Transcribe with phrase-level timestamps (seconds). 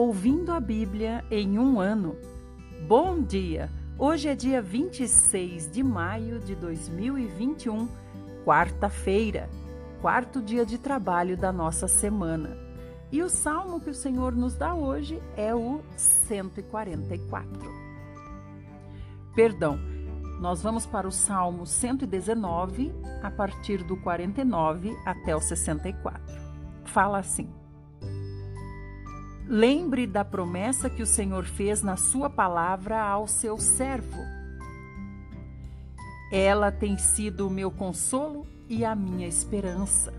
[0.00, 2.16] Ouvindo a Bíblia em um ano.
[2.86, 3.68] Bom dia!
[3.98, 7.88] Hoje é dia 26 de maio de 2021,
[8.44, 9.50] quarta-feira,
[10.00, 12.56] quarto dia de trabalho da nossa semana.
[13.10, 17.50] E o salmo que o Senhor nos dá hoje é o 144.
[19.34, 19.80] Perdão,
[20.40, 26.22] nós vamos para o salmo 119, a partir do 49 até o 64.
[26.84, 27.57] Fala assim.
[29.50, 34.20] Lembre da promessa que o Senhor fez na sua palavra ao seu servo.
[36.30, 40.12] Ela tem sido o meu consolo e a minha esperança.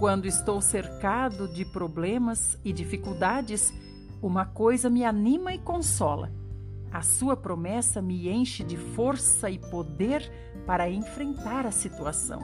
[0.00, 3.72] Quando estou cercado de problemas e dificuldades,
[4.20, 6.32] uma coisa me anima e consola.
[6.90, 10.28] A sua promessa me enche de força e poder
[10.66, 12.40] para enfrentar a situação.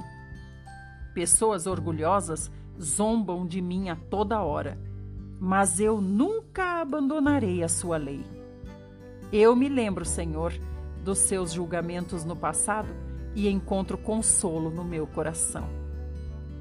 [1.12, 2.48] Pessoas orgulhosas
[2.80, 4.91] zombam de mim a toda hora
[5.44, 8.24] mas eu nunca abandonarei a sua lei.
[9.32, 10.52] Eu me lembro, Senhor,
[11.02, 12.88] dos seus julgamentos no passado
[13.34, 15.68] e encontro consolo no meu coração.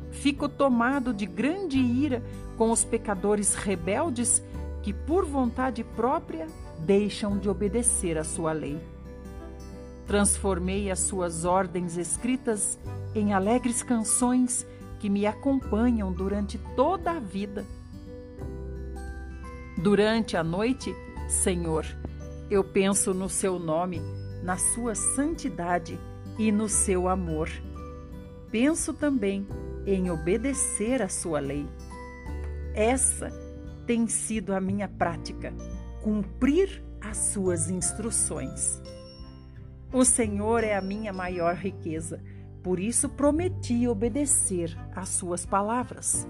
[0.10, 2.24] Fico tomado de grande ira
[2.58, 4.42] com os pecadores rebeldes
[4.82, 6.48] que, por vontade própria,
[6.80, 8.82] deixam de obedecer à sua lei.
[10.08, 12.80] Transformei as suas ordens escritas
[13.14, 14.66] em alegres canções
[15.00, 17.64] que me acompanham durante toda a vida
[19.82, 20.96] Durante a noite,
[21.28, 21.84] Senhor,
[22.52, 24.00] eu penso no seu nome,
[24.44, 26.00] na sua santidade
[26.38, 27.50] e no seu amor.
[28.52, 29.48] Penso também
[29.88, 31.68] em obedecer a sua lei.
[32.76, 33.32] Essa
[33.88, 35.52] tem sido a minha prática,
[36.04, 38.80] cumprir as suas instruções.
[39.92, 42.22] O Senhor é a minha maior riqueza,
[42.62, 46.28] por isso prometi obedecer às suas palavras.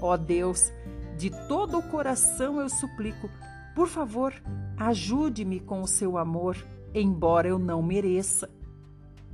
[0.00, 0.72] Ó Deus,
[1.18, 3.28] de todo o coração eu suplico,
[3.74, 4.32] por favor,
[4.76, 6.56] ajude-me com o seu amor,
[6.94, 8.48] embora eu não mereça.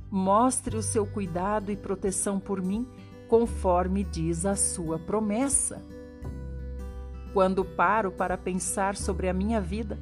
[0.09, 2.87] Mostre o seu cuidado e proteção por mim,
[3.27, 5.81] conforme diz a sua promessa.
[7.33, 9.99] Quando paro para pensar sobre a minha vida,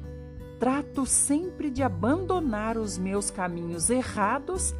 [0.58, 4.74] trato sempre de abandonar os meus caminhos errados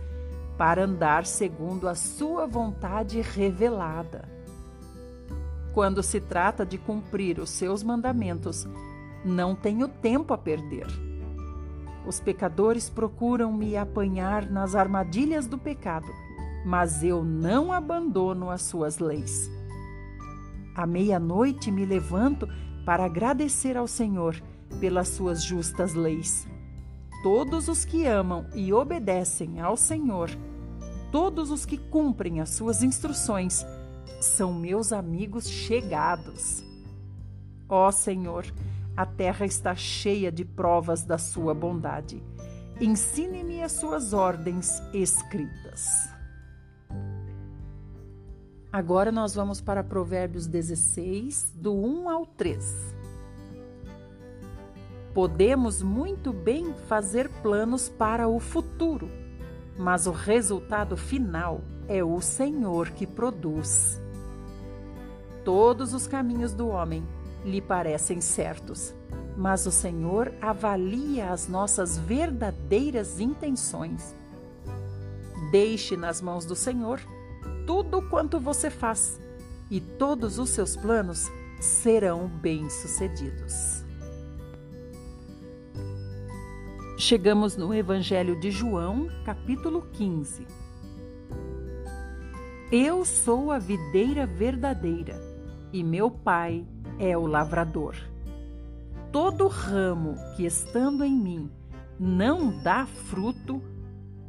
[0.56, 4.34] para andar segundo a sua vontade revelada.
[5.74, 8.64] Quando se trata de cumprir os seus mandamentos,
[9.24, 10.86] não tenho tempo a perder.
[12.06, 16.06] Os pecadores procuram me apanhar nas armadilhas do pecado,
[16.64, 19.50] mas eu não abandono as suas leis.
[20.76, 22.48] À meia-noite me levanto
[22.86, 24.40] para agradecer ao Senhor
[24.78, 26.46] pelas suas justas leis.
[27.24, 30.30] Todos os que amam e obedecem ao Senhor,
[31.10, 33.64] todos os que cumprem as suas instruções,
[34.24, 36.64] são meus amigos chegados.
[37.68, 38.44] Ó Senhor,
[38.96, 42.22] a terra está cheia de provas da sua bondade.
[42.80, 46.08] Ensine-me as suas ordens escritas.
[48.72, 52.94] Agora nós vamos para Provérbios 16, do 1 ao 3.
[55.14, 59.08] Podemos muito bem fazer planos para o futuro,
[59.78, 64.02] mas o resultado final é o Senhor que produz.
[65.44, 67.06] Todos os caminhos do homem
[67.44, 68.94] lhe parecem certos,
[69.36, 74.14] mas o Senhor avalia as nossas verdadeiras intenções.
[75.50, 76.98] Deixe nas mãos do Senhor
[77.66, 79.20] tudo quanto você faz,
[79.70, 81.30] e todos os seus planos
[81.60, 83.84] serão bem-sucedidos.
[86.96, 90.46] Chegamos no Evangelho de João, capítulo 15.
[92.72, 95.33] Eu sou a videira verdadeira
[95.74, 96.64] e meu Pai
[97.00, 97.96] é o lavrador.
[99.10, 101.50] Todo ramo que estando em mim
[101.98, 103.60] não dá fruto,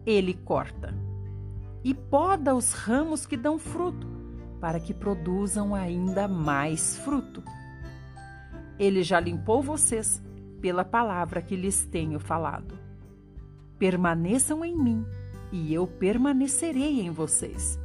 [0.08, 0.92] ele corta.
[1.84, 4.08] E poda os ramos que dão fruto,
[4.60, 7.44] para que produzam ainda mais fruto.
[8.80, 10.20] Ele já limpou vocês
[10.60, 12.76] pela palavra que lhes tenho falado.
[13.78, 15.06] Permaneçam em mim,
[15.52, 17.80] e eu permanecerei em vocês.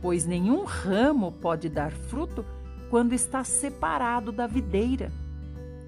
[0.00, 2.46] Pois nenhum ramo pode dar fruto
[2.90, 5.12] quando está separado da videira.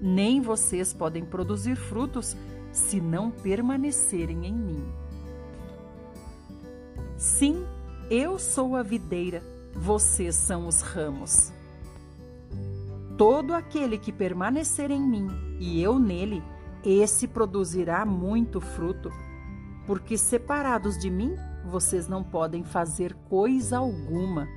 [0.01, 2.35] Nem vocês podem produzir frutos
[2.71, 4.83] se não permanecerem em mim.
[7.17, 7.65] Sim,
[8.09, 9.43] eu sou a videira,
[9.73, 11.51] vocês são os ramos.
[13.17, 16.41] Todo aquele que permanecer em mim e eu nele,
[16.83, 19.11] esse produzirá muito fruto,
[19.85, 24.47] porque separados de mim, vocês não podem fazer coisa alguma.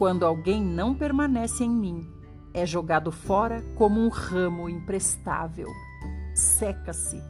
[0.00, 2.10] Quando alguém não permanece em mim,
[2.54, 5.68] é jogado fora como um ramo imprestável,
[6.34, 7.22] seca-se,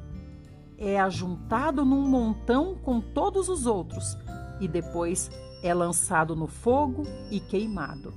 [0.78, 4.17] é ajuntado num montão com todos os outros
[4.61, 5.32] e depois
[5.64, 8.14] é lançado no fogo e queimado.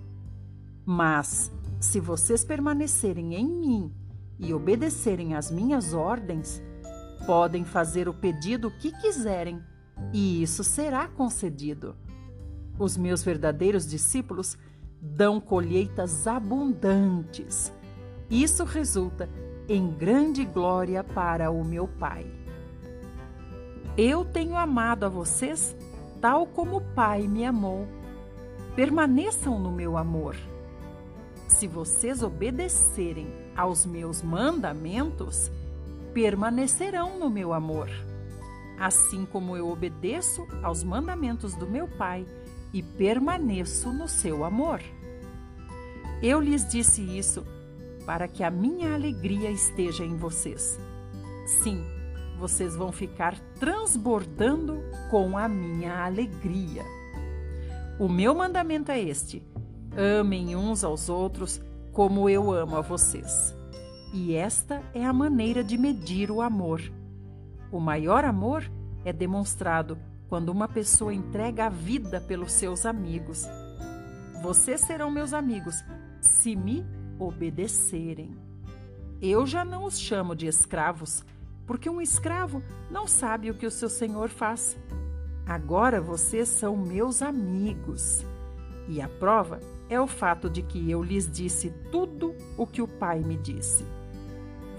[0.86, 3.92] Mas, se vocês permanecerem em mim
[4.38, 6.62] e obedecerem às minhas ordens,
[7.26, 9.60] podem fazer o pedido que quiserem
[10.14, 11.96] e isso será concedido.
[12.78, 14.58] Os meus verdadeiros discípulos
[15.00, 17.72] dão colheitas abundantes.
[18.30, 19.30] Isso resulta
[19.68, 22.26] em grande glória para o meu Pai.
[23.98, 25.76] Eu tenho amado a vocês
[26.20, 27.88] tal como o Pai me amou.
[28.76, 30.36] Permaneçam no meu amor.
[31.48, 35.52] Se vocês obedecerem aos meus mandamentos,
[36.14, 37.90] permanecerão no meu amor.
[38.80, 42.26] Assim como eu obedeço aos mandamentos do meu Pai
[42.74, 44.82] e permaneço no seu amor.
[46.22, 47.46] Eu lhes disse isso
[48.06, 50.80] para que a minha alegria esteja em vocês.
[51.46, 51.84] Sim,
[52.40, 54.80] vocês vão ficar transbordando
[55.12, 56.84] com a minha alegria.
[58.00, 59.44] O meu mandamento é este:
[60.20, 61.62] amem uns aos outros
[61.92, 63.56] como eu amo a vocês.
[64.14, 66.82] E esta é a maneira de medir o amor.
[67.72, 68.70] O maior amor
[69.06, 69.98] é demonstrado
[70.34, 73.48] quando uma pessoa entrega a vida pelos seus amigos.
[74.42, 75.76] Vocês serão meus amigos
[76.20, 76.84] se me
[77.20, 78.36] obedecerem.
[79.22, 81.24] Eu já não os chamo de escravos,
[81.68, 84.76] porque um escravo não sabe o que o seu senhor faz.
[85.46, 88.26] Agora vocês são meus amigos.
[88.88, 92.88] E a prova é o fato de que eu lhes disse tudo o que o
[92.88, 93.86] Pai me disse.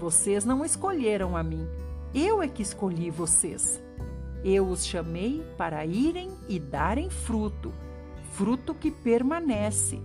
[0.01, 1.65] Vocês não escolheram a mim,
[2.13, 3.84] eu é que escolhi vocês.
[4.47, 7.73] Eu os chamei para irem e darem fruto,
[8.33, 9.99] fruto que permanece,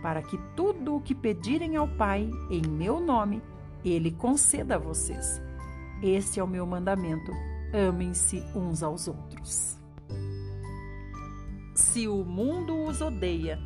[0.00, 3.42] para que tudo o que pedirem ao Pai em meu nome,
[3.84, 5.42] Ele conceda a vocês.
[6.02, 7.30] Este é o meu mandamento:
[7.70, 9.76] amem-se uns aos outros.
[11.74, 13.58] Se o mundo os odeia,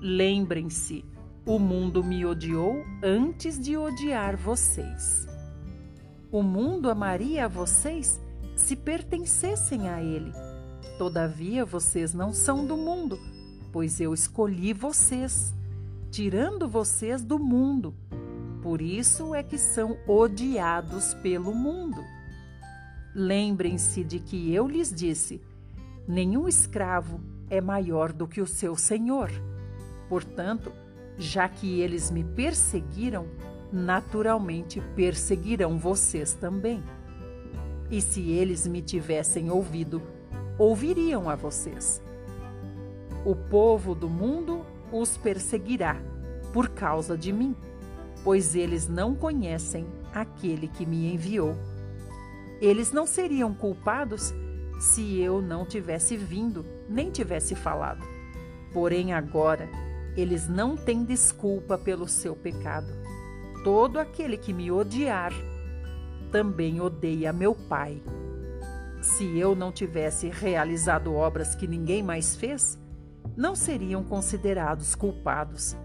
[0.00, 1.04] lembrem-se,
[1.44, 5.26] o mundo me odiou antes de odiar vocês.
[6.30, 8.20] O mundo amaria vocês
[8.56, 10.32] se pertencessem a ele.
[10.98, 13.18] Todavia, vocês não são do mundo,
[13.72, 15.52] pois eu escolhi vocês,
[16.10, 17.94] tirando vocês do mundo
[18.64, 22.02] por isso é que são odiados pelo mundo.
[23.14, 25.38] Lembrem-se de que eu lhes disse:
[26.08, 27.20] nenhum escravo
[27.50, 29.30] é maior do que o seu senhor.
[30.08, 30.72] Portanto,
[31.18, 33.26] já que eles me perseguiram,
[33.70, 36.82] naturalmente perseguirão vocês também.
[37.94, 40.02] E se eles me tivessem ouvido,
[40.58, 42.02] ouviriam a vocês.
[43.24, 46.00] O povo do mundo os perseguirá
[46.52, 47.56] por causa de mim
[48.24, 51.54] pois eles não conhecem aquele que me enviou.
[52.60, 54.32] Eles não seriam culpados
[54.80, 58.04] se eu não tivesse vindo, nem tivesse falado.
[58.72, 59.68] Porém, agora,
[60.16, 62.88] eles não têm desculpa pelo seu pecado.
[63.62, 65.32] Todo aquele que me odiar
[66.34, 68.02] também odeia meu Pai.
[69.00, 72.76] Se eu não tivesse realizado obras que ninguém mais fez,
[73.36, 75.76] não seriam considerados culpados.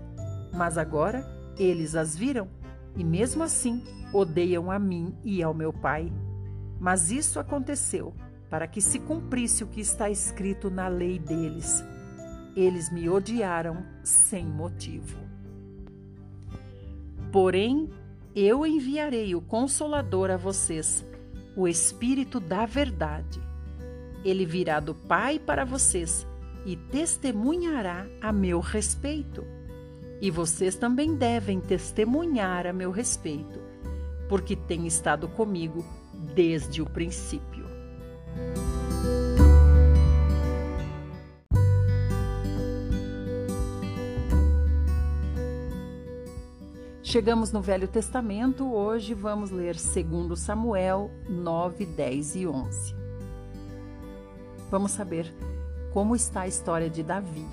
[0.52, 1.24] Mas agora
[1.56, 2.48] eles as viram
[2.96, 6.12] e, mesmo assim, odeiam a mim e ao meu Pai.
[6.80, 8.12] Mas isso aconteceu
[8.50, 11.84] para que se cumprisse o que está escrito na lei deles.
[12.56, 15.16] Eles me odiaram sem motivo.
[17.32, 17.88] Porém,
[18.36, 21.06] eu enviarei o Consolador a vocês,
[21.56, 23.42] o Espírito da Verdade.
[24.24, 26.28] Ele virá do Pai para vocês
[26.66, 29.46] e testemunhará a meu respeito.
[30.22, 33.60] E vocês também devem testemunhar a meu respeito,
[34.28, 35.84] porque tem estado comigo
[36.36, 37.66] desde o princípio.
[47.10, 52.96] Chegamos no Velho Testamento, hoje vamos ler 2 Samuel 9, 10 e 11.
[54.70, 55.34] Vamos saber
[55.92, 57.48] como está a história de Davi.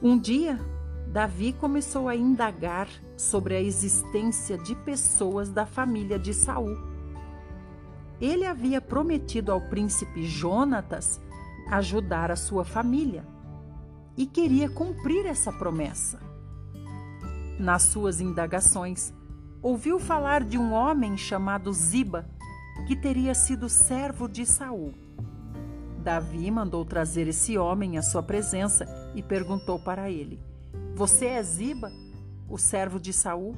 [0.00, 0.58] Um dia,
[1.08, 2.88] Davi começou a indagar
[3.18, 6.78] sobre a existência de pessoas da família de Saul.
[8.18, 11.20] Ele havia prometido ao príncipe Jonatas
[11.70, 13.26] ajudar a sua família
[14.16, 16.31] e queria cumprir essa promessa.
[17.62, 19.14] Nas suas indagações,
[19.62, 22.28] ouviu falar de um homem chamado Ziba,
[22.88, 24.92] que teria sido servo de Saul.
[26.02, 30.40] Davi mandou trazer esse homem à sua presença e perguntou para ele:
[30.96, 31.92] Você é Ziba,
[32.48, 33.54] o servo de Saul?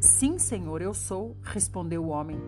[0.00, 2.40] Sim, senhor, eu sou, respondeu o homem.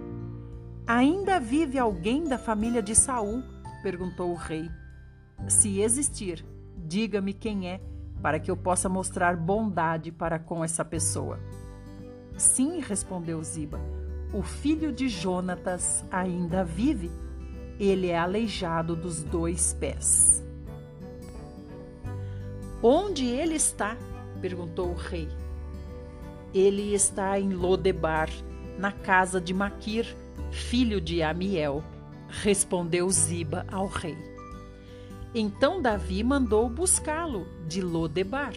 [0.85, 3.45] Ainda vive alguém da família de Saul?
[3.85, 4.69] perguntou o rei.
[5.47, 6.45] Se existir,
[6.77, 7.81] diga-me quem é,
[8.23, 11.41] para que eu possa mostrar bondade para com essa pessoa.
[12.37, 13.81] Sim, respondeu Ziba.
[14.33, 17.11] O filho de Jonatas ainda vive.
[17.79, 20.43] Ele é aleijado dos dois pés.
[22.83, 23.97] Onde ele está?
[24.41, 25.29] perguntou o rei.
[26.55, 28.29] Ele está em Lodebar,
[28.79, 30.17] na casa de Maquir,
[30.51, 31.83] filho de Amiel,
[32.29, 34.32] respondeu Ziba ao rei.
[35.35, 38.53] Então Davi mandou buscá-lo de Lodebar.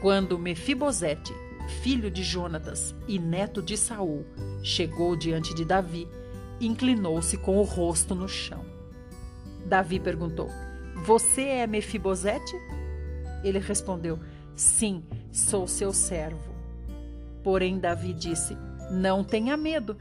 [0.00, 1.32] Quando Mefibosete,
[1.82, 4.26] filho de Jonatas e neto de Saul,
[4.62, 6.08] chegou diante de Davi,
[6.60, 8.64] inclinou-se com o rosto no chão.
[9.64, 10.50] Davi perguntou:
[11.04, 12.56] Você é Mefibosete?
[13.44, 14.18] Ele respondeu:
[14.56, 16.56] Sim, sou seu servo.
[17.44, 18.56] Porém, Davi disse:
[18.90, 19.96] Não tenha medo.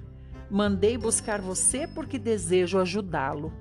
[0.50, 3.54] Mandei buscar você porque desejo ajudá-lo.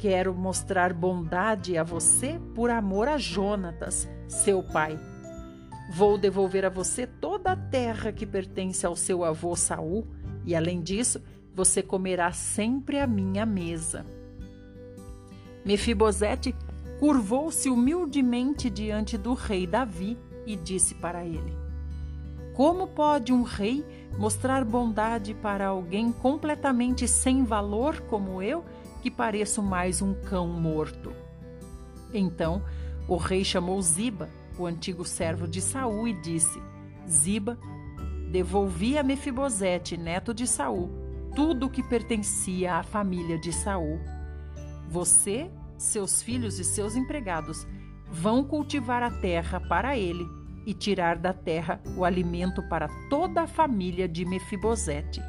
[0.00, 4.98] Quero mostrar bondade a você por amor a Jonatas, seu pai.
[5.92, 10.06] Vou devolver a você toda a terra que pertence ao seu avô Saul,
[10.46, 11.22] e além disso,
[11.54, 14.06] você comerá sempre à minha mesa.
[15.66, 16.56] Mefibosete
[16.98, 20.16] curvou-se humildemente diante do rei Davi
[20.46, 21.52] e disse para ele:
[22.54, 23.84] Como pode um rei
[24.16, 28.64] mostrar bondade para alguém completamente sem valor como eu,
[29.00, 31.12] que pareço mais um cão morto?
[32.12, 32.62] Então
[33.08, 34.28] o rei chamou Ziba,
[34.58, 36.62] o antigo servo de Saul, e disse:
[37.08, 37.58] Ziba,
[38.30, 40.90] devolvi a Mefibosete, neto de Saul,
[41.34, 43.98] tudo o que pertencia à família de Saul.
[44.88, 47.66] Você, seus filhos e seus empregados
[48.12, 50.26] vão cultivar a terra para ele
[50.66, 55.22] e tirar da terra o alimento para toda a família de Mefibosete.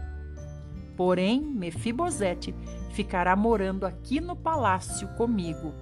[0.98, 2.54] Porém, Mefibosete
[2.92, 5.74] ficará morando aqui no palácio comigo.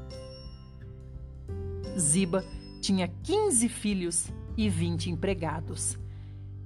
[1.97, 2.43] Ziba
[2.81, 5.97] tinha quinze filhos e vinte empregados.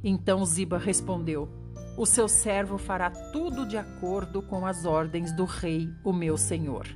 [0.04, 1.50] Então Ziba respondeu:
[1.98, 6.88] O seu servo fará tudo de acordo com as ordens do rei, o meu senhor.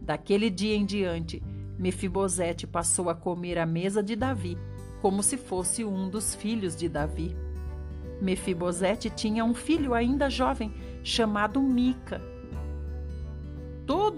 [0.00, 1.42] Daquele dia em diante,
[1.78, 4.58] Mefibosete passou a comer à mesa de Davi
[5.00, 7.34] como se fosse um dos filhos de Davi.
[8.20, 10.72] Mefibosete tinha um filho ainda jovem,
[11.02, 12.20] chamado Mica.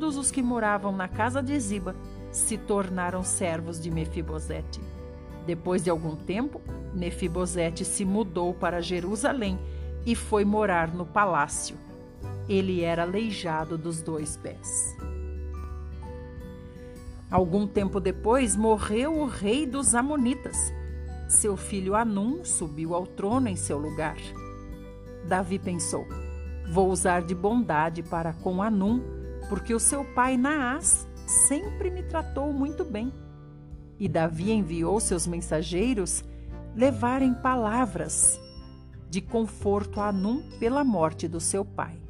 [0.02, 1.94] Todos os que moravam na casa de Ziba
[2.32, 4.80] se tornaram servos de Mefibosete.
[5.46, 6.60] Depois de algum tempo,
[6.92, 9.60] Mefibosete se mudou para Jerusalém
[10.04, 11.76] e foi morar no palácio.
[12.48, 14.96] Ele era aleijado dos dois pés.
[17.30, 20.74] Algum tempo depois morreu o rei dos Amonitas.
[21.28, 24.16] Seu filho Anum subiu ao trono em seu lugar.
[25.28, 26.04] Davi pensou:
[26.72, 29.11] Vou usar de bondade para com Anum,
[29.52, 33.12] porque o seu pai Naás sempre me tratou muito bem.
[33.98, 36.24] E Davi enviou seus mensageiros
[36.74, 38.40] levarem palavras
[39.10, 42.00] de conforto a Anum pela morte do seu pai.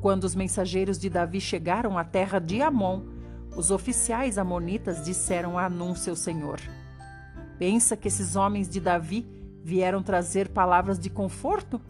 [0.00, 3.02] Quando os mensageiros de Davi chegaram à terra de Amon,
[3.56, 6.58] os oficiais amonitas disseram a Anum, seu senhor:
[7.60, 9.24] Pensa que esses homens de Davi
[9.62, 11.80] vieram trazer palavras de conforto?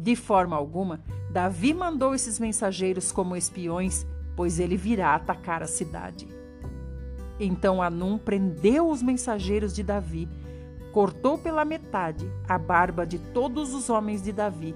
[0.00, 6.28] De forma alguma, Davi mandou esses mensageiros como espiões, pois ele virá atacar a cidade.
[7.40, 10.28] Então Anum prendeu os mensageiros de Davi,
[10.92, 14.72] cortou pela metade a barba de todos os homens de Davi.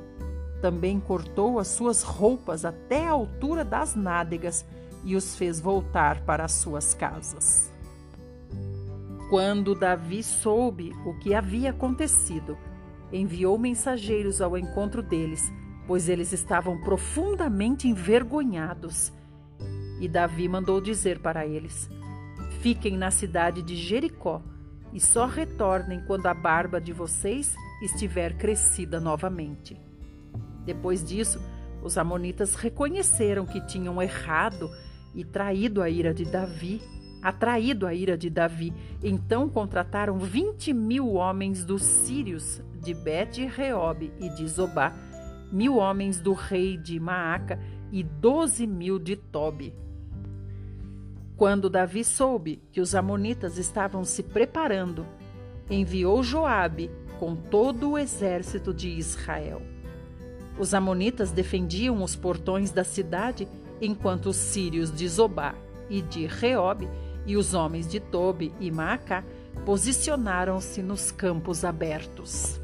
[0.61, 4.65] Também cortou as suas roupas até a altura das nádegas
[5.05, 7.71] e os fez voltar para as suas casas.
[9.31, 12.59] Quando Davi soube o que havia acontecido,
[13.13, 15.53] enviou mensageiros ao encontro deles,
[15.87, 19.13] pois eles estavam profundamente envergonhados.
[20.01, 21.89] E Davi mandou dizer para eles:
[22.61, 24.43] Fiquem na cidade de Jericó
[24.93, 29.81] e só retornem quando a barba de vocês estiver crescida novamente.
[30.65, 31.41] Depois disso,
[31.83, 34.71] os Amonitas reconheceram que tinham errado
[35.15, 36.81] e traído a ira de Davi,
[37.23, 38.73] atraído a ira de Davi.
[39.03, 44.93] Então contrataram vinte mil homens dos sírios de Bet-Reob e de Zobá,
[45.53, 47.59] mil homens do rei de Maaca
[47.93, 49.75] e doze mil de Tobi.
[51.37, 55.07] Quando Davi soube que os amonitas estavam se preparando,
[55.71, 59.63] enviou Joabe com todo o exército de Israel.
[60.59, 63.49] Os amonitas defendiam os portões da cidade
[63.81, 65.55] enquanto os sírios de Zobá
[65.89, 66.89] e de Reob
[67.27, 69.25] e os homens de Tobi e Maacá
[69.65, 72.61] posicionaram-se nos campos abertos.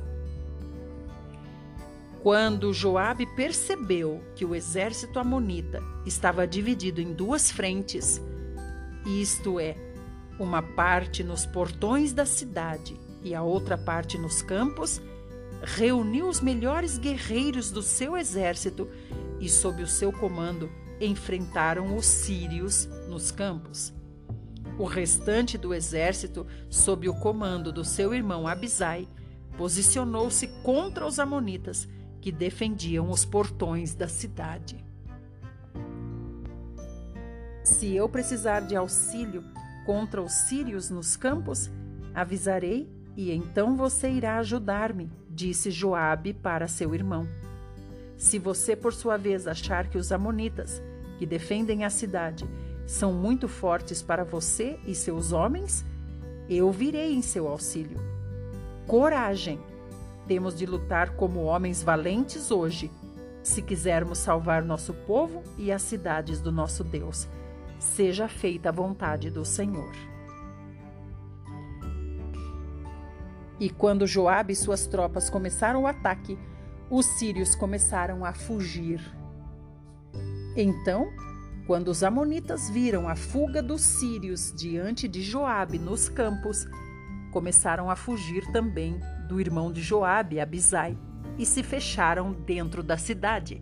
[2.23, 8.21] Quando Joabe percebeu que o exército amonita estava dividido em duas frentes,
[9.07, 9.77] isto é,
[10.39, 15.01] uma parte nos portões da cidade e a outra parte nos campos,
[15.63, 18.89] reuniu os melhores guerreiros do seu exército
[19.41, 23.98] e, sob o seu comando, enfrentaram os sírios nos campos.
[24.79, 29.09] O restante do exército, sob o comando do seu irmão Abisai,
[29.57, 31.89] posicionou-se contra os amonitas
[32.21, 34.85] que defendiam os portões da cidade.
[37.65, 39.45] Se eu precisar de auxílio
[39.85, 41.69] contra os sírios nos campos,
[42.15, 47.29] avisarei e então você irá ajudar-me, disse Joabe para seu irmão.
[48.17, 50.81] Se você, por sua vez, achar que os amonitas,
[51.19, 52.47] que defendem a cidade,
[52.89, 55.85] são muito fortes para você e seus homens,
[56.49, 58.01] eu virei em seu auxílio.
[58.87, 59.61] Coragem!
[60.27, 62.91] Temos de lutar como homens valentes hoje,
[63.43, 67.29] se quisermos salvar nosso povo e as cidades do nosso Deus.
[67.79, 69.93] Seja feita a vontade do Senhor.
[73.61, 76.39] E quando Joabe e suas tropas começaram o ataque,
[76.89, 78.99] os sírios começaram a fugir.
[80.57, 81.13] Então,
[81.69, 86.67] quando os amonitas viram a fuga dos sírios diante de Joabe nos campos,
[87.31, 88.99] começaram a fugir também
[89.29, 90.97] do irmão de Joabe, Abisai,
[91.37, 93.61] e se fecharam dentro da cidade.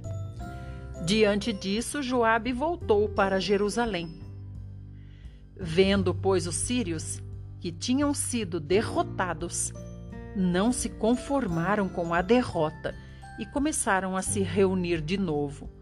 [1.05, 4.21] Diante disso, Joabe voltou para Jerusalém.
[5.59, 7.21] Vendo, pois, os sírios
[7.59, 9.73] que tinham sido derrotados,
[10.37, 12.95] não se conformaram com a derrota
[13.37, 15.76] e começaram a se reunir de novo.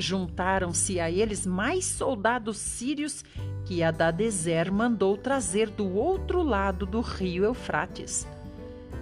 [0.00, 3.22] Juntaram-se a eles mais soldados sírios
[3.64, 8.26] que Adadezer mandou trazer do outro lado do rio Eufrates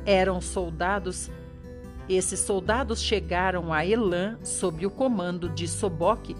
[0.08, 1.30] eram soldados.
[2.08, 6.34] Esses soldados chegaram a Elã sob o comando de Soboque,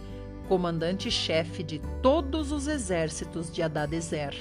[0.48, 4.34] comandante-chefe de todos os exércitos de Adadezer.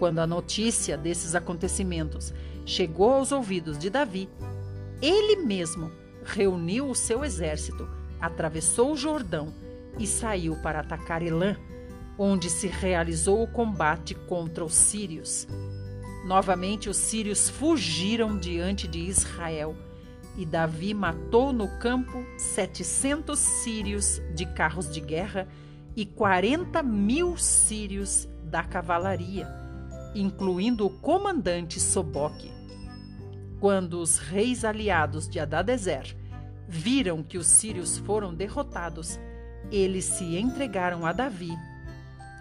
[0.00, 2.34] Quando a notícia desses acontecimentos
[2.66, 4.28] chegou aos ouvidos de Davi,
[5.00, 5.92] ele mesmo
[6.24, 7.88] reuniu o seu exército,
[8.24, 9.52] atravessou o Jordão
[9.98, 11.56] e saiu para atacar Elã,
[12.18, 15.46] onde se realizou o combate contra os sírios.
[16.26, 19.76] Novamente os sírios fugiram diante de Israel,
[20.36, 25.46] e Davi matou no campo setecentos sírios de carros de guerra
[25.94, 29.48] e quarenta mil sírios da cavalaria,
[30.14, 32.50] incluindo o comandante Soboque.
[33.60, 36.16] Quando os reis aliados de Adadezer
[36.68, 39.18] viram que os sírios foram derrotados,
[39.70, 41.52] eles se entregaram a Davi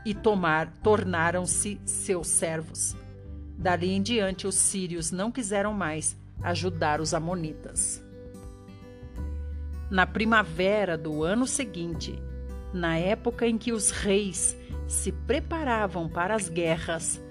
[0.06, 2.96] e tornaram-se seus servos.
[3.58, 8.04] Dali em diante, os sírios não quiseram mais ajudar os amonitas.
[9.90, 12.22] Na primavera do ano seguinte,
[12.74, 14.58] na época em que os reis
[14.88, 17.22] se preparavam para as guerras,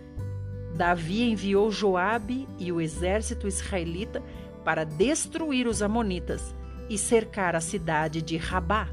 [0.75, 4.23] Davi enviou Joabe e o exército israelita
[4.65, 6.55] para destruir os amonitas
[6.93, 8.87] e cercar a cidade de Rabá.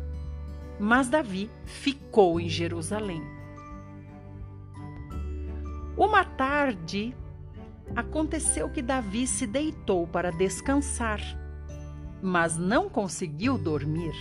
[0.79, 3.21] Mas Davi ficou em Jerusalém.
[5.97, 7.13] Uma tarde,
[7.93, 11.19] aconteceu que Davi se deitou para descansar,
[12.21, 14.13] mas não conseguiu dormir.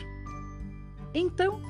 [1.15, 1.63] Então,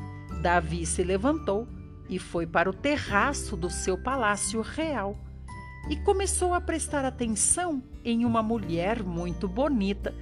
[0.42, 1.68] Davi se levantou
[2.08, 5.14] e foi para o terraço do seu palácio real
[5.90, 10.14] e começou a prestar atenção em uma mulher muito bonita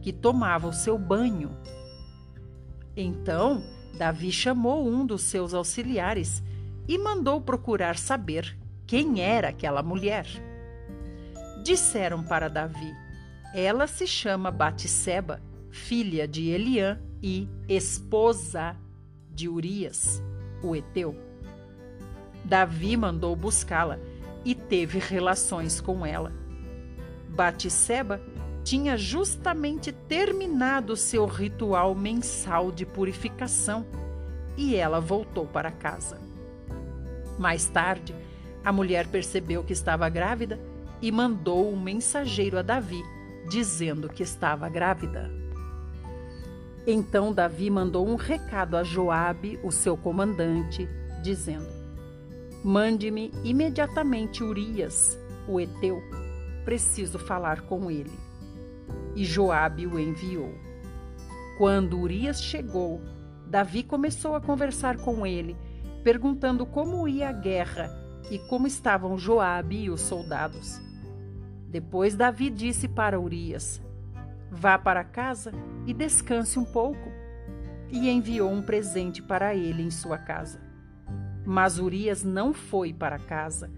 [0.00, 1.56] que tomava o seu banho.
[2.96, 3.62] Então,
[3.96, 6.42] Davi chamou um dos seus auxiliares
[6.88, 10.26] e mandou procurar saber quem era aquela mulher.
[11.62, 12.92] Disseram para Davi:
[13.54, 18.76] Ela se chama Batisseba, filha de Eliã e esposa
[19.30, 20.22] de Urias,
[20.62, 21.14] o heteu.
[22.44, 23.98] Davi mandou buscá-la
[24.44, 26.32] e teve relações com ela.
[27.28, 28.20] Batisseba
[28.62, 33.86] tinha justamente terminado seu ritual mensal de purificação
[34.56, 36.18] e ela voltou para casa.
[37.38, 38.14] Mais tarde,
[38.64, 40.60] a mulher percebeu que estava grávida
[41.00, 43.02] e mandou um mensageiro a Davi,
[43.48, 45.30] dizendo que estava grávida.
[46.86, 50.88] Então Davi mandou um recado a Joabe, o seu comandante,
[51.22, 51.68] dizendo:
[52.62, 55.18] Mande-me imediatamente Urias,
[55.48, 56.02] o heteu.
[56.64, 58.29] Preciso falar com ele.
[59.14, 60.54] E Joabe o enviou.
[61.58, 63.02] Quando Urias chegou,
[63.46, 65.56] Davi começou a conversar com ele,
[66.02, 67.90] perguntando como ia a guerra
[68.30, 70.80] e como estavam Joabe e os soldados.
[71.68, 73.82] Depois Davi disse para Urias:
[74.50, 75.52] Vá para casa
[75.86, 77.10] e descanse um pouco.
[77.90, 80.60] E enviou um presente para ele em sua casa.
[81.44, 83.70] Mas Urias não foi para casa.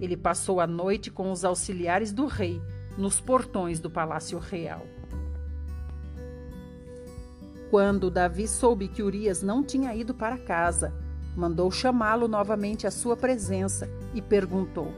[0.00, 2.60] Ele passou a noite com os auxiliares do rei
[3.00, 4.86] nos portões do palácio real.
[7.70, 10.92] Quando Davi soube que Urias não tinha ido para casa,
[11.36, 14.92] mandou chamá-lo novamente à sua presença e perguntou: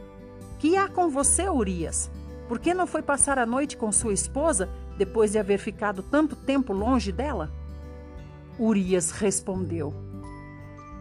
[0.58, 2.10] Que há com você, Urias?
[2.48, 6.34] Por que não foi passar a noite com sua esposa depois de haver ficado tanto
[6.34, 7.50] tempo longe dela?
[8.58, 9.94] Urias respondeu: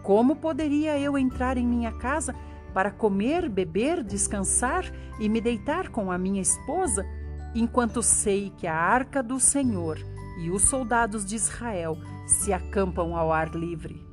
[0.04, 2.36] Como poderia eu entrar em minha casa
[2.74, 4.86] para comer, beber, descansar
[5.20, 7.06] e me deitar com a minha esposa,
[7.54, 10.00] enquanto sei que a arca do Senhor
[10.40, 14.06] e os soldados de Israel se acampam ao ar livre?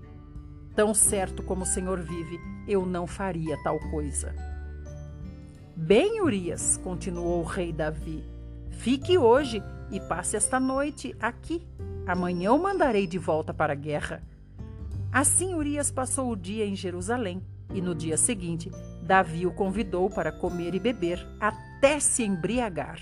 [0.74, 4.34] Tão certo como o Senhor vive, eu não faria tal coisa.
[5.76, 8.24] Bem, Urias, continuou o rei Davi,
[8.70, 11.66] fique hoje e passe esta noite aqui.
[12.06, 14.22] Amanhã o mandarei de volta para a guerra.
[15.12, 17.42] Assim Urias passou o dia em Jerusalém
[17.72, 18.70] e no dia seguinte
[19.02, 23.00] Davi o convidou para comer e beber até se embriagar.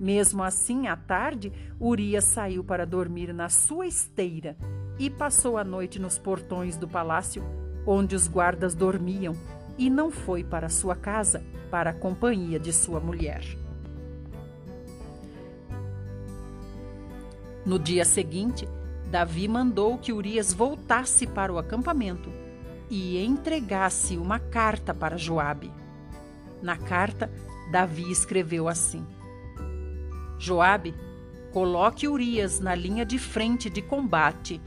[0.00, 4.56] Mesmo assim, à tarde, Urias saiu para dormir na sua esteira
[4.98, 7.42] e passou a noite nos portões do palácio,
[7.86, 9.34] onde os guardas dormiam,
[9.76, 13.42] e não foi para sua casa, para a companhia de sua mulher.
[17.66, 18.68] No dia seguinte,
[19.10, 22.37] Davi mandou que Urias voltasse para o acampamento
[22.90, 25.72] e entregasse uma carta para Joabe.
[26.62, 27.30] Na carta,
[27.70, 29.06] Davi escreveu assim:
[30.38, 30.94] Joabe,
[31.52, 34.60] coloque Urias na linha de frente de combate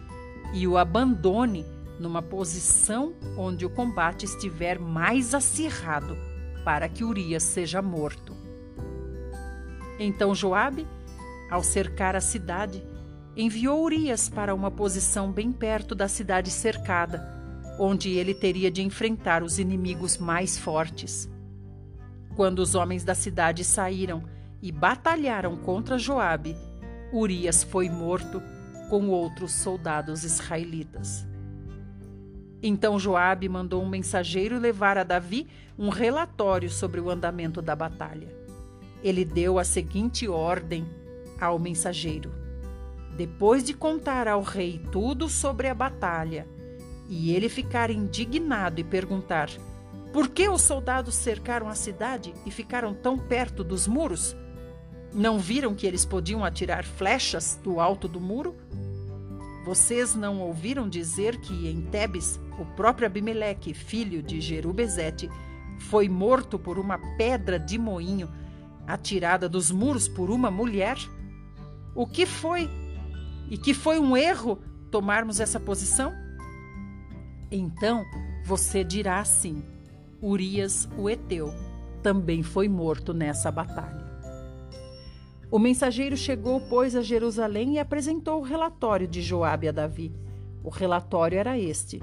[0.54, 1.66] e o abandone
[2.00, 6.18] numa posição onde o combate estiver mais acirrado,
[6.66, 8.36] para que Urias seja morto.
[10.00, 10.88] Então Joabe,
[11.50, 12.84] ao cercar a cidade,
[13.36, 17.41] enviou Urias para uma posição bem perto da cidade cercada,
[17.84, 21.28] onde ele teria de enfrentar os inimigos mais fortes.
[22.36, 24.24] Quando os homens da cidade saíram
[24.62, 26.56] e batalharam contra Joabe,
[27.12, 28.40] Urias foi morto
[28.88, 31.28] com outros soldados israelitas.
[32.62, 38.32] Então Joabe mandou um mensageiro levar a Davi um relatório sobre o andamento da batalha.
[39.04, 40.86] Ele deu a seguinte ordem
[41.40, 42.32] ao mensageiro:
[43.18, 46.48] Depois de contar ao rei tudo sobre a batalha,
[47.12, 49.50] e ele ficar indignado e perguntar:
[50.14, 54.34] Por que os soldados cercaram a cidade e ficaram tão perto dos muros?
[55.14, 58.56] Não viram que eles podiam atirar flechas do alto do muro?
[59.66, 65.30] Vocês não ouviram dizer que em Tebes o próprio Abimeleque, filho de Jerubezete,
[65.90, 68.30] foi morto por uma pedra de moinho
[68.88, 70.98] atirada dos muros por uma mulher?
[71.94, 72.70] O que foi?
[73.50, 76.14] E que foi um erro tomarmos essa posição?
[77.52, 78.06] Então
[78.46, 79.62] você dirá assim:
[80.22, 81.54] Urias, o Eteu,
[82.02, 84.10] também foi morto nessa batalha.
[85.52, 90.16] O mensageiro chegou, pois, a Jerusalém e apresentou o relatório de Joabe a Davi.
[90.64, 92.00] O relatório era este: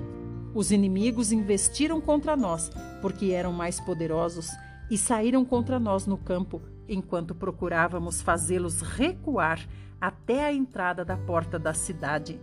[0.55, 4.51] Os inimigos investiram contra nós, porque eram mais poderosos,
[4.91, 9.67] e saíram contra nós no campo, enquanto procurávamos fazê-los recuar
[9.99, 12.39] até a entrada da porta da cidade.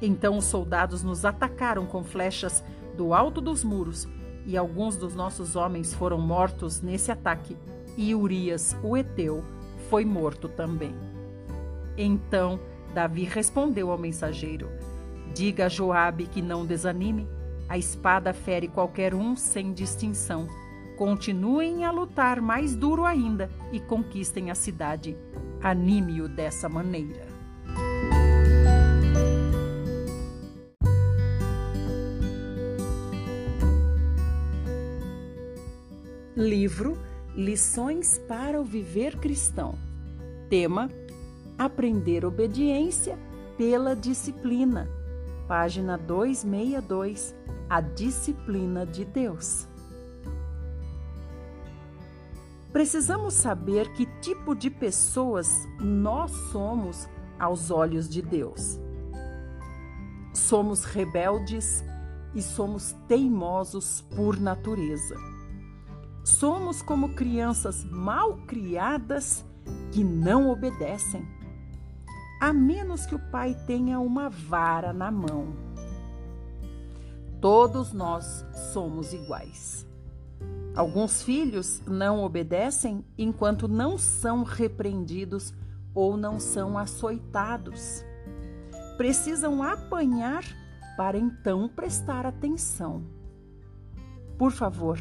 [0.00, 2.64] Então os soldados nos atacaram com flechas
[2.96, 4.08] do alto dos muros,
[4.46, 7.56] e alguns dos nossos homens foram mortos nesse ataque,
[7.96, 9.44] e Urias, o Eteu,
[9.88, 10.94] foi morto também.
[11.96, 12.58] Então
[12.94, 14.68] Davi respondeu ao mensageiro:
[15.34, 17.28] Diga a Joabe que não desanime.
[17.68, 20.48] A espada fere qualquer um sem distinção.
[20.96, 25.16] Continuem a lutar mais duro ainda e conquistem a cidade.
[25.62, 27.29] Anime-o dessa maneira.
[36.40, 36.98] Livro
[37.36, 39.74] Lições para o Viver Cristão.
[40.48, 40.88] Tema:
[41.58, 43.18] Aprender obediência
[43.58, 44.88] pela disciplina.
[45.46, 47.34] Página 262.
[47.68, 49.68] A disciplina de Deus.
[52.72, 57.06] Precisamos saber que tipo de pessoas nós somos
[57.38, 58.80] aos olhos de Deus.
[60.32, 61.84] Somos rebeldes
[62.34, 65.29] e somos teimosos por natureza.
[66.22, 69.44] Somos como crianças mal criadas
[69.92, 71.26] que não obedecem,
[72.40, 75.54] a menos que o pai tenha uma vara na mão.
[77.40, 79.86] Todos nós somos iguais.
[80.74, 85.52] Alguns filhos não obedecem enquanto não são repreendidos
[85.94, 88.04] ou não são açoitados.
[88.96, 90.44] Precisam apanhar
[90.96, 93.02] para então prestar atenção.
[94.38, 94.98] Por favor,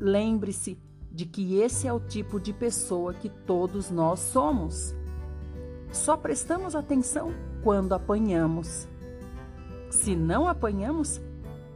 [0.00, 0.78] lembre-se
[1.12, 4.94] de que esse é o tipo de pessoa que todos nós somos.
[5.92, 8.88] Só prestamos atenção quando apanhamos.
[9.90, 11.20] Se não apanhamos,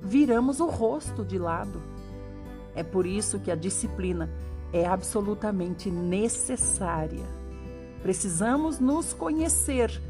[0.01, 1.83] viramos o rosto de lado.
[2.75, 4.31] É por isso que a disciplina
[4.73, 7.25] é absolutamente necessária.
[8.03, 10.01] Precisamos nos conhecer.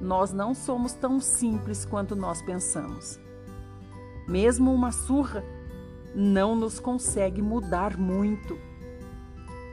[0.00, 3.18] Nós não somos tão simples quanto nós pensamos.
[4.26, 5.44] Mesmo uma surra
[6.14, 8.58] não nos consegue mudar muito.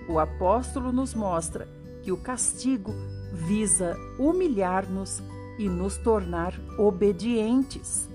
[0.08, 1.68] O apóstolo nos mostra
[2.02, 2.94] que o castigo
[3.34, 5.22] visa humilhar-nos
[5.58, 8.10] e nos tornar obedientes.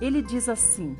[0.00, 0.96] Ele diz assim: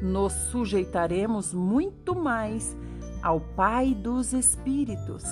[0.00, 2.76] Nos sujeitaremos muito mais
[3.22, 5.24] ao Pai dos Espíritos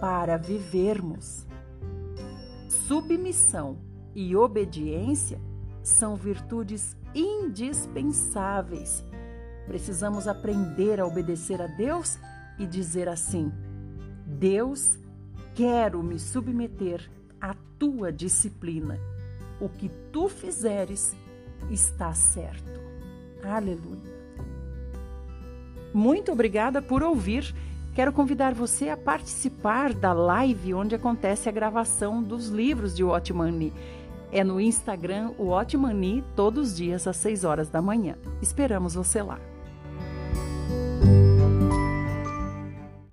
[0.00, 1.46] para vivermos.
[2.68, 3.78] Submissão
[4.14, 5.40] e obediência
[5.82, 9.04] são virtudes indispensáveis.
[9.66, 12.18] Precisamos aprender a obedecer a Deus
[12.58, 13.52] e dizer assim:
[14.26, 14.98] Deus,
[15.54, 18.98] quero me submeter à tua disciplina.
[19.60, 21.16] O que tu fizeres
[21.70, 22.80] está certo.
[23.44, 24.12] Aleluia.
[25.92, 27.54] Muito obrigada por ouvir.
[27.94, 33.72] Quero convidar você a participar da live onde acontece a gravação dos livros de Watchman
[34.32, 38.16] É no Instagram, o Watchmani, todos os dias às 6 horas da manhã.
[38.40, 39.38] Esperamos você lá.